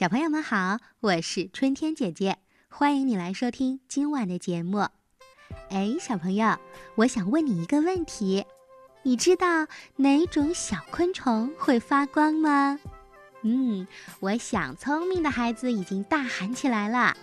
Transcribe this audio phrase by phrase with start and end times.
[0.00, 2.38] 小朋友们好，我是春天姐姐，
[2.70, 4.78] 欢迎你来收听今晚的节目。
[5.68, 6.56] 哎，小朋友，
[6.94, 8.46] 我想问你一个问题，
[9.02, 9.66] 你知道
[9.96, 12.80] 哪种小昆虫会发光吗？
[13.42, 13.86] 嗯，
[14.20, 17.14] 我想聪明的孩子已经大喊起来了，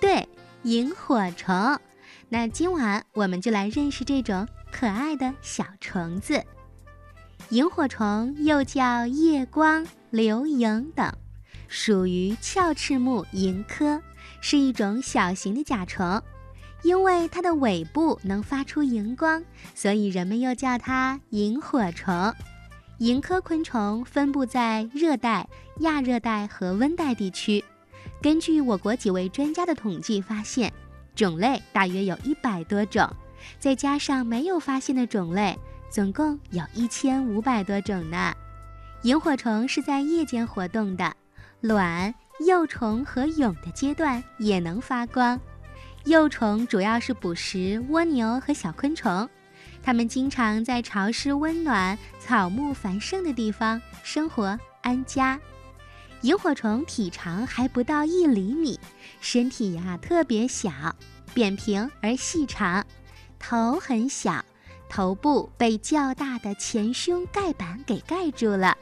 [0.00, 0.28] 对，
[0.62, 1.80] 萤火虫。
[2.28, 6.44] 那今晚我们就来认识这种可爱的小虫子。
[7.48, 11.12] 萤火虫又叫夜光、流萤等。
[11.72, 14.02] 属于鞘翅目萤科，
[14.40, 16.20] 是一种小型的甲虫。
[16.82, 19.42] 因为它的尾部能发出荧光，
[19.74, 22.34] 所以人们又叫它萤火虫。
[22.98, 27.62] 萤科昆虫分布在热带、亚热带和温带地区。
[28.20, 30.72] 根据我国几位专家的统计发现，
[31.14, 33.08] 种类大约有一百多种，
[33.60, 35.56] 再加上没有发现的种类，
[35.88, 38.34] 总共有一千五百多种呢。
[39.02, 41.14] 萤火虫是在夜间活动的。
[41.60, 42.14] 卵、
[42.46, 45.38] 幼虫和蛹的阶段也能发光。
[46.06, 49.28] 幼虫主要是捕食蜗牛和小昆虫，
[49.82, 55.38] 它们经常在潮湿、温暖、草木繁盛的地方生活安家。
[56.22, 58.80] 萤火虫体长还不到一厘米，
[59.20, 60.70] 身体呀特别小，
[61.34, 62.82] 扁平而细长，
[63.38, 64.42] 头很小，
[64.88, 68.76] 头部被较大的前胸盖板给盖住了。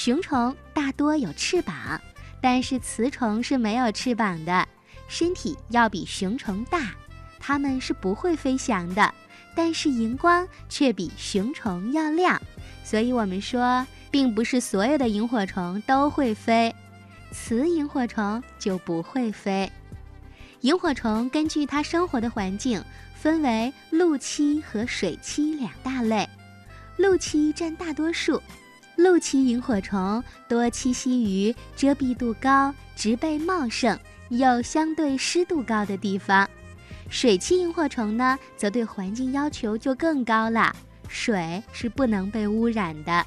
[0.00, 2.00] 雄虫大多有翅膀，
[2.40, 4.68] 但是雌虫是没有翅膀的，
[5.08, 6.92] 身体要比雄虫大。
[7.40, 9.12] 它们是不会飞翔的，
[9.56, 12.40] 但是荧光却比雄虫要亮。
[12.84, 16.72] 所以我们说，并不是所有的萤火虫都会飞，
[17.32, 19.68] 雌萤火虫就不会飞。
[20.60, 22.80] 萤火虫根据它生活的环境，
[23.16, 26.28] 分为陆栖和水栖两大类，
[26.98, 28.40] 陆栖占大多数。
[28.98, 33.96] 陆栖萤火虫多栖息于遮蔽度高、植被茂盛
[34.28, 36.50] 又相对湿度高的地方，
[37.08, 40.74] 水栖萤火虫呢，则对环境要求就更高了，
[41.06, 43.24] 水是不能被污染的。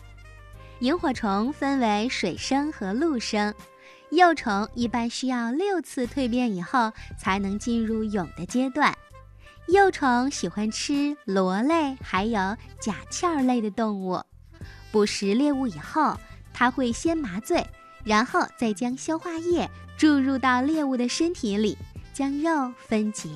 [0.80, 3.54] 萤火虫分为水生和陆生，
[4.10, 8.94] 幼虫一般需要六次蜕变以后才能进入蛹的阶段。
[9.70, 14.22] 幼虫喜欢吃螺类还有甲壳类的动物。
[14.92, 16.20] 捕食猎物以后，
[16.54, 17.66] 它会先麻醉，
[18.04, 21.78] 然后再将消化液注入到猎物的身体里，
[22.14, 23.30] 将肉分解。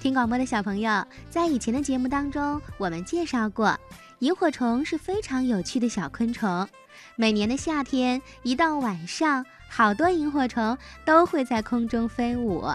[0.00, 3.78] 听广播的小朋友，在以前的节目当中，我们介绍过，
[4.18, 6.68] 萤火虫是非常有趣的小昆虫。
[7.16, 12.66] 每年的夏天，一到晚上，好多萤火虫都会在空中飞舞，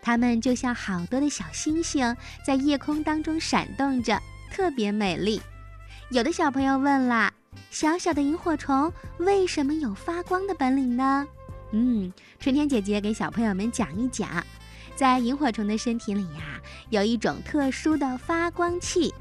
[0.00, 4.18] 它们就像好多的小星星，在夜空当中闪动着，
[4.50, 5.42] 特别美丽。
[6.10, 7.32] 有的小朋友问啦。
[7.70, 11.26] 小小的萤火虫为什么有发光的本领呢？
[11.72, 14.44] 嗯，春天姐姐给小朋友们讲一讲，
[14.96, 19.14] 在萤火虫的身体里呀，有一种特殊的发光器。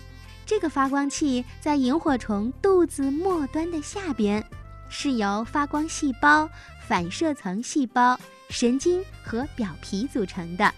[0.45, 4.43] 这个发光器在萤火虫肚子末端的下边，
[4.89, 6.49] 是由发光细胞、
[6.87, 8.19] 反射层细胞、
[8.49, 10.73] 神经和表皮组成的。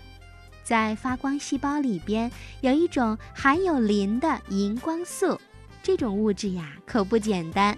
[0.62, 2.30] 在发光细胞里边，
[2.60, 5.40] 有一种含有磷的荧光素。
[5.84, 7.78] 这种物质呀，可不简单。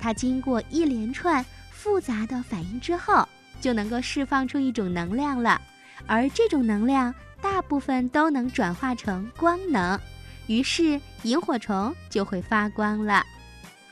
[0.00, 3.28] 它经过一连串复杂的反应之后，
[3.60, 5.60] 就能够释放出一种能量了。
[6.06, 9.98] 而这种能量大部分都能转化成光能，
[10.46, 13.24] 于是萤火虫就会发光了。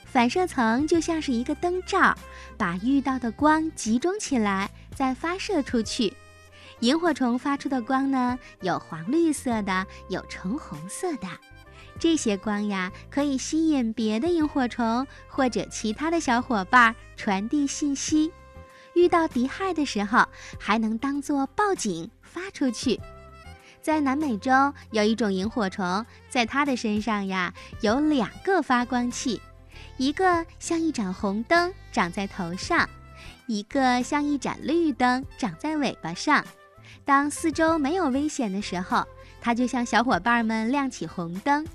[0.04, 2.14] 反射层就像是一个灯罩，
[2.58, 6.12] 把遇到的光集中起来，再发射出去。
[6.80, 11.28] 萤火虫发出的光呢，有黄绿色的，有橙红色的。
[11.98, 18.32] 这些光呀，可以吸引别的萤火虫或者其他的小伙伴传递信息。
[18.94, 20.26] 遇到敌害的时候，
[20.58, 23.00] 还能当做报警发出去。
[23.80, 24.50] 在南美洲
[24.90, 29.40] 有一种萤火虫，在它的身上呀有两个发光器，
[29.96, 32.88] 一个像一盏红灯长在头上，
[33.46, 36.44] 一个像一盏绿灯长在尾巴上。
[37.04, 39.04] 当四周没有危险的时候，
[39.40, 41.66] 它就向小伙伴们亮起红灯。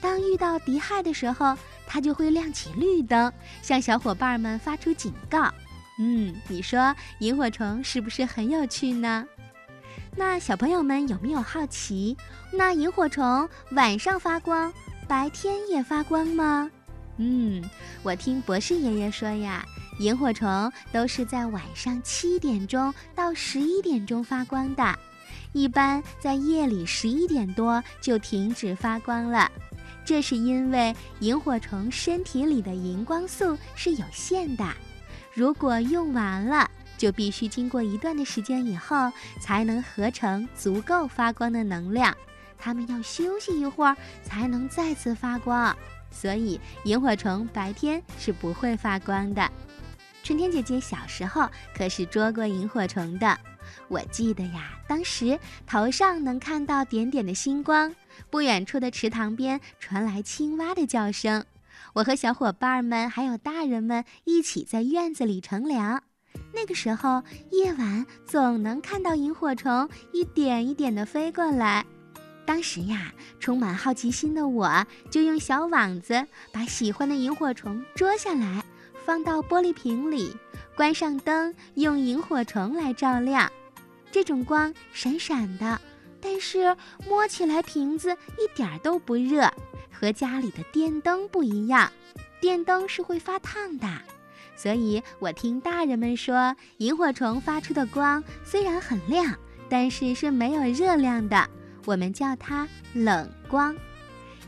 [0.00, 1.56] 当遇到敌害的时候，
[1.86, 5.52] 它就会亮起绿灯，向小伙伴们发出警告。
[5.98, 9.26] 嗯，你说萤火虫是不是很有趣呢？
[10.16, 12.16] 那小朋友们有没有好奇，
[12.52, 14.72] 那萤火虫晚上发光，
[15.06, 16.70] 白天也发光吗？
[17.16, 17.62] 嗯，
[18.04, 19.64] 我听博士爷爷说呀，
[19.98, 24.98] 萤火虫都是在晚上七点钟到十一点钟发光的，
[25.52, 29.50] 一般在夜里十一点多就停止发光了。
[30.08, 34.64] 这是因为萤火虫身体里的荧光素是有限的，
[35.34, 42.16] 如果用完了，就必须经过一段的时间以后，才能合成足够发光的能量。
[42.56, 45.76] 它们要休息一会儿，才能再次发光。
[46.10, 49.46] 所以，萤火虫白天是不会发光的。
[50.24, 51.46] 春天姐姐小时候
[51.76, 53.38] 可是捉过萤火虫的。
[53.88, 57.94] 我记得呀，当时头上能看到点点的星光，
[58.30, 61.44] 不远处的池塘边传来青蛙的叫声。
[61.94, 66.02] 我和小伙伴们还有大人们一起在院子里乘凉。
[66.52, 71.84] 那个时候，夜晚总能看到萤火虫一点一点地飞过来。
[72.44, 78.64] 当时呀，充满好奇心的我就用小网子把喜欢的萤火虫捉下来，
[79.04, 80.34] 放到玻璃瓶里，
[80.74, 83.50] 关上灯，用萤火虫来照亮。
[84.10, 85.78] 这种光闪闪的，
[86.20, 86.76] 但是
[87.06, 89.52] 摸起来瓶子一点都不热。
[89.90, 91.90] 和家里的电灯不一样，
[92.40, 93.88] 电灯是会发烫的，
[94.54, 99.36] 所以我听大人们说，萤火虫发出的光虽然很亮，
[99.68, 101.50] 但是是没有热量的，
[101.84, 103.74] 我们叫它冷光。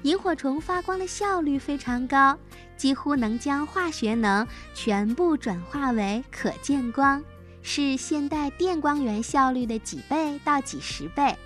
[0.02, 2.38] 萤火虫发光的效率非常高，
[2.76, 7.20] 几乎能将化学能全部转化为可见光，
[7.60, 11.36] 是现代电光源效率的几倍到几十倍。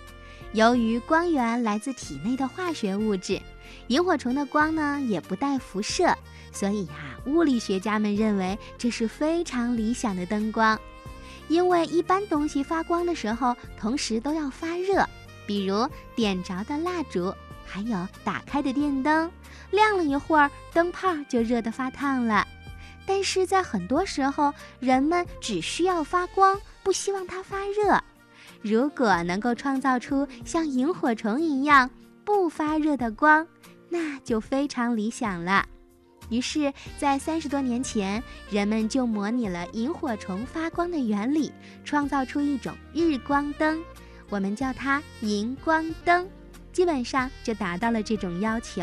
[0.54, 3.42] 由于光源来自体内的化学物质。
[3.88, 6.16] 萤火虫的光呢也不带辐射，
[6.52, 10.78] 所以呀，物理学家们认为这是非常理想的灯光。
[11.48, 15.04] 因为一般东西发光的时候，同时都要发热，
[15.44, 17.34] 比如点着的蜡烛，
[17.66, 19.28] 还有打开的电灯，
[19.72, 22.46] 亮了一会儿，灯泡就热得发烫了。
[23.04, 28.00] 但是在很多时候，人们只需要发光，不希望它发热。
[28.64, 31.90] 如果能够创造出像萤火虫一样
[32.24, 33.46] 不发热的光，
[33.90, 35.66] 那就非常理想了。
[36.30, 41.52] 于是，在三十多年前，人们就模拟了萤火虫发光的原理，
[41.84, 43.78] 创造出一种日光灯，
[44.30, 46.26] 我们叫它荧光灯，
[46.72, 48.80] 基本上就达到了这种要求。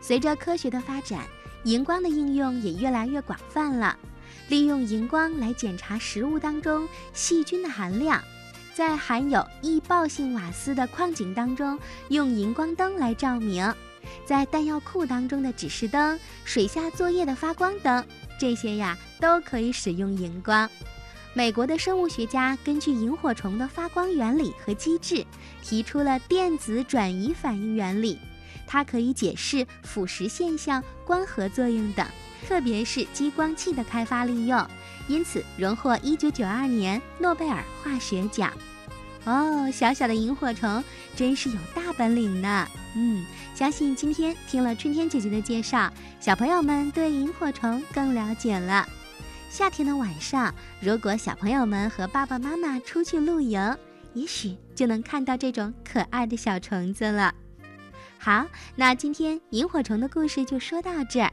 [0.00, 1.26] 随着科学的发展，
[1.64, 3.98] 荧光的应用也越来越广泛了。
[4.48, 8.22] 利用荧光来检查食物当中细菌的含量，
[8.74, 11.78] 在含有易爆性瓦斯的矿井当中，
[12.08, 13.72] 用荧光灯来照明。
[14.26, 18.04] 在弹药库当中的指示灯、水下作业的发光灯，
[18.36, 20.68] 这些呀都可以使用荧光。
[21.34, 25.24] 美国的生物学家根据萤火虫的发光原理和机制，
[25.62, 28.18] 提出了电子转移反应原理，
[28.66, 32.04] 它可以解释腐蚀现象、光合作用等，
[32.46, 34.68] 特别是激光器的开发利用，
[35.08, 38.52] 因此荣获1992年诺贝尔化学奖。
[39.24, 40.84] 哦，小小的萤火虫
[41.16, 42.68] 真是有大本领呢。
[42.94, 43.24] 嗯，
[43.54, 45.90] 相信今天听了春天姐姐的介绍，
[46.20, 48.86] 小朋友们对萤火虫更了解了。
[49.48, 53.76] 夏天的晚上，如果小朋友们和爸爸妈妈出去露营，
[54.12, 57.32] 也许就能看到这种可爱的小虫子了。
[58.18, 58.46] 好，
[58.76, 61.32] 那今天萤火虫的故事就说到这儿。